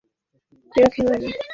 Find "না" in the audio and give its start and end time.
1.13-1.29